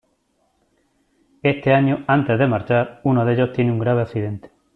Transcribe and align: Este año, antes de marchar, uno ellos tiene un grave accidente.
Este 1.43 1.71
año, 1.75 2.03
antes 2.07 2.39
de 2.39 2.47
marchar, 2.47 3.01
uno 3.03 3.29
ellos 3.29 3.53
tiene 3.53 3.71
un 3.71 3.77
grave 3.77 4.01
accidente. 4.01 4.49